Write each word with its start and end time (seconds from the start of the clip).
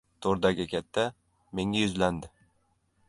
To‘rdagi 0.25 0.65
katta 0.71 1.03
menga 1.59 1.83
yuzlandi. 1.85 2.33